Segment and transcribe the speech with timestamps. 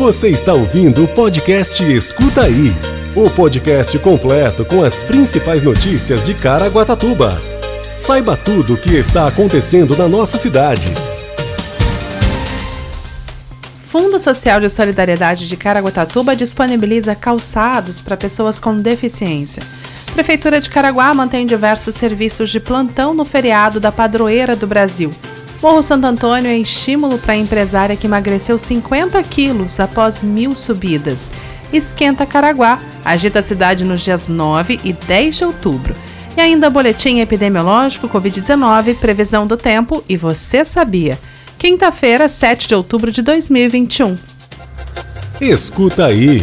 [0.00, 2.72] Você está ouvindo o podcast Escuta Aí
[3.14, 7.38] o podcast completo com as principais notícias de Caraguatatuba.
[7.92, 10.86] Saiba tudo o que está acontecendo na nossa cidade.
[13.82, 19.62] Fundo Social de Solidariedade de Caraguatatuba disponibiliza calçados para pessoas com deficiência.
[20.14, 25.10] Prefeitura de Caraguá mantém diversos serviços de plantão no feriado da Padroeira do Brasil.
[25.62, 31.30] Morro Santo Antônio é estímulo para a empresária que emagreceu 50 quilos após mil subidas.
[31.70, 35.94] Esquenta Caraguá, agita a cidade nos dias 9 e 10 de outubro.
[36.34, 41.18] E ainda boletim epidemiológico Covid-19, previsão do tempo e você sabia.
[41.58, 44.16] Quinta-feira, 7 de outubro de 2021.
[45.38, 46.42] Escuta aí.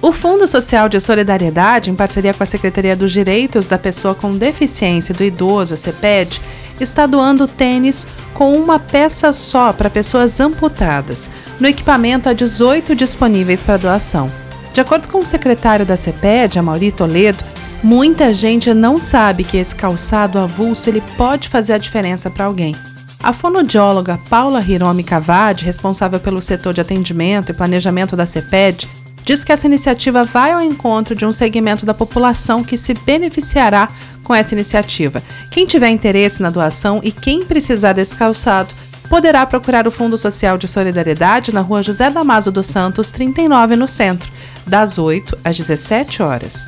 [0.00, 4.36] O Fundo Social de Solidariedade, em parceria com a Secretaria dos Direitos da Pessoa com
[4.36, 6.40] Deficiência do Idoso, a CEPED,
[6.82, 11.28] está doando tênis com uma peça só para pessoas amputadas.
[11.60, 14.30] No equipamento há 18 disponíveis para doação.
[14.72, 17.44] De acordo com o secretário da CEPED, Mauri Toledo,
[17.82, 22.74] muita gente não sabe que esse calçado avulso ele pode fazer a diferença para alguém.
[23.22, 28.88] A fonodióloga Paula Hiromi Cavade, responsável pelo setor de atendimento e planejamento da CEPED,
[29.24, 33.90] diz que essa iniciativa vai ao encontro de um segmento da população que se beneficiará
[34.22, 35.22] com essa iniciativa.
[35.50, 38.74] Quem tiver interesse na doação e quem precisar desse calçado
[39.08, 43.86] poderá procurar o Fundo Social de Solidariedade na rua José Damaso dos Santos, 39, no
[43.86, 44.30] centro,
[44.66, 46.66] das 8 às 17 horas.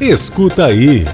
[0.00, 1.04] Escuta aí.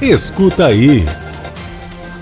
[0.00, 1.04] Escuta aí.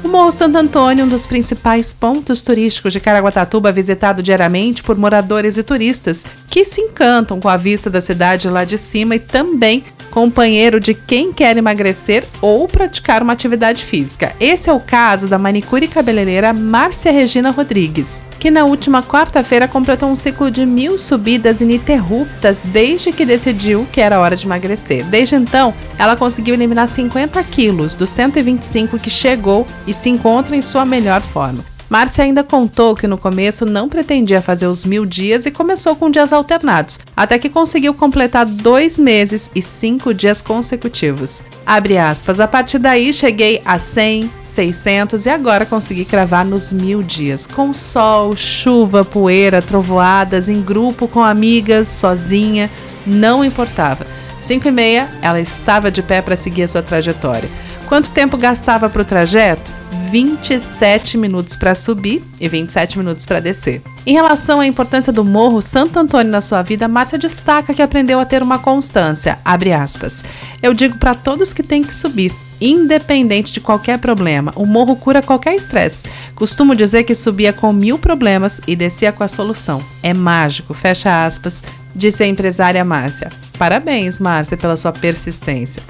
[0.05, 5.57] O Morro Santo Antônio, um dos principais pontos turísticos de Caraguatatuba, visitado diariamente por moradores
[5.57, 9.85] e turistas que se encantam com a vista da cidade lá de cima e também
[10.17, 14.35] companheiro de quem quer emagrecer ou praticar uma atividade física.
[14.41, 20.09] Esse é o caso da manicure cabeleireira Márcia Regina Rodrigues, que na última quarta-feira completou
[20.09, 25.05] um ciclo de mil subidas ininterruptas desde que decidiu que era hora de emagrecer.
[25.05, 30.63] Desde então, ela conseguiu eliminar 50 quilos dos 125 que chegou e se encontra em
[30.63, 31.76] sua melhor forma.
[31.89, 36.11] Márcia ainda contou que no começo não pretendia fazer os mil dias e começou com
[36.11, 41.43] dias alternados, até que conseguiu completar dois meses e cinco dias consecutivos.
[41.65, 47.03] Abre aspas, a partir daí cheguei a 100, 600 e agora consegui cravar nos mil
[47.03, 52.69] dias, com sol, chuva, poeira, trovoadas, em grupo, com amigas, sozinha,
[53.07, 54.05] não importava.
[54.39, 57.49] 5 e meia, ela estava de pé para seguir a sua trajetória.
[57.89, 59.71] Quanto tempo gastava para o trajeto?
[60.11, 63.83] 27 minutos para subir e 27 minutos para descer.
[64.07, 68.21] Em relação à importância do Morro Santo Antônio na sua vida, Márcia destaca que aprendeu
[68.21, 69.39] a ter uma constância.
[69.45, 70.25] Aspas.
[70.63, 72.33] Eu digo para todos que tem que subir.
[72.59, 74.51] independente de qualquer problema.
[74.57, 76.05] O morro cura qualquer estresse.
[76.35, 79.79] Costumo dizer que subia com mil problemas e descia com a solução.
[80.03, 81.63] É mágico, fecha aspas,
[81.95, 83.29] disse a empresária Márcia.
[83.59, 85.83] Parabéns, Márcia, pela sua persistência.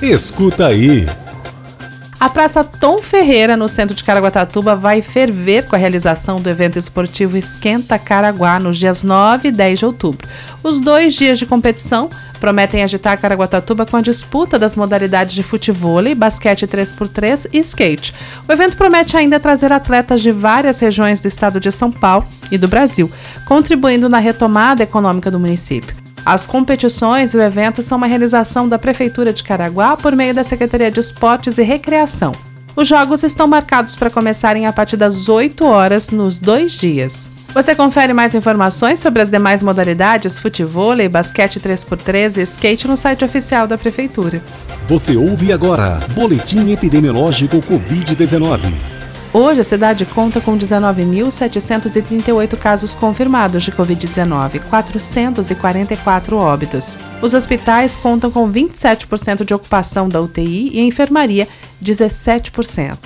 [0.00, 1.06] Escuta aí.
[2.18, 6.78] A Praça Tom Ferreira, no centro de Caraguatatuba, vai ferver com a realização do evento
[6.78, 10.26] esportivo Esquenta Caraguá nos dias 9 e 10 de outubro.
[10.62, 12.08] Os dois dias de competição
[12.40, 18.14] prometem agitar Caraguatatuba com a disputa das modalidades de futebol, basquete 3x3 e skate.
[18.48, 22.56] O evento promete ainda trazer atletas de várias regiões do estado de São Paulo e
[22.56, 23.12] do Brasil,
[23.44, 26.05] contribuindo na retomada econômica do município.
[26.26, 30.42] As competições e o evento são uma realização da Prefeitura de Caraguá por meio da
[30.42, 32.32] Secretaria de Esportes e Recreação.
[32.74, 37.30] Os jogos estão marcados para começarem a partir das 8 horas nos dois dias.
[37.54, 43.24] Você confere mais informações sobre as demais modalidades, futebol, basquete 3x3 e skate no site
[43.24, 44.42] oficial da Prefeitura.
[44.88, 48.95] Você ouve agora Boletim Epidemiológico Covid-19.
[49.38, 56.98] Hoje, a cidade conta com 19.738 casos confirmados de Covid-19, 444 óbitos.
[57.20, 61.46] Os hospitais contam com 27% de ocupação da UTI e a enfermaria,
[61.84, 62.96] 17%.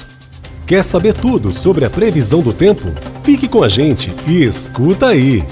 [0.69, 2.93] Quer saber tudo sobre a previsão do tempo?
[3.25, 5.45] Fique com a gente e escuta aí!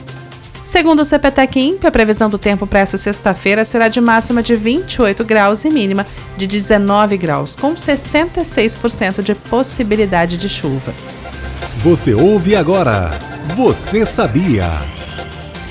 [0.68, 4.54] Segundo o CPTEC INPE, a previsão do tempo para essa sexta-feira será de máxima de
[4.54, 6.06] 28 graus e mínima
[6.36, 10.92] de 19 graus, com 66% de possibilidade de chuva.
[11.78, 13.12] Você ouve agora.
[13.56, 14.70] Você sabia?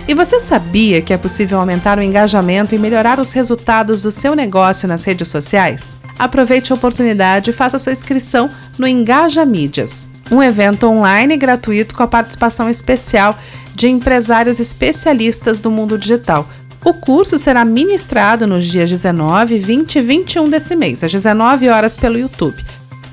[0.07, 4.35] E você sabia que é possível aumentar o engajamento e melhorar os resultados do seu
[4.35, 5.99] negócio nas redes sociais?
[6.17, 8.49] Aproveite a oportunidade e faça sua inscrição
[8.79, 13.37] no Engaja Mídias, um evento online gratuito com a participação especial
[13.73, 16.47] de empresários especialistas do mundo digital.
[16.83, 21.97] O curso será ministrado nos dias 19, 20 e 21 desse mês, às 19 horas
[21.97, 22.63] pelo YouTube.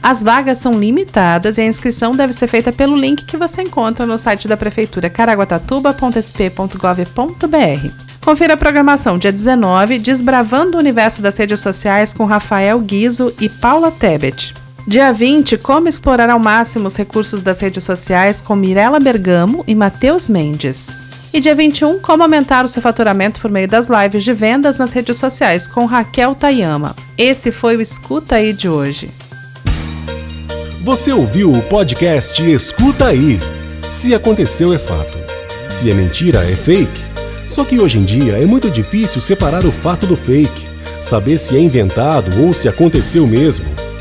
[0.02, 4.04] As vagas são limitadas e a inscrição deve ser feita pelo link que você encontra
[4.04, 7.88] no site da Prefeitura caraguatatuba.sp.gov.br.
[8.20, 13.48] Confira a programação dia 19, Desbravando o Universo das Redes Sociais com Rafael Guizo e
[13.48, 14.63] Paula Tebet.
[14.86, 19.74] Dia 20, como explorar ao máximo os recursos das redes sociais com Mirella Bergamo e
[19.74, 20.94] Matheus Mendes.
[21.32, 24.92] E dia 21, como aumentar o seu faturamento por meio das lives de vendas nas
[24.92, 26.94] redes sociais com Raquel Tayama.
[27.16, 29.10] Esse foi o Escuta Aí de hoje.
[30.82, 33.40] Você ouviu o podcast Escuta Aí.
[33.88, 35.16] Se aconteceu é fato.
[35.70, 37.02] Se é mentira é fake.
[37.48, 40.66] Só que hoje em dia é muito difícil separar o fato do fake,
[41.00, 43.83] saber se é inventado ou se aconteceu mesmo.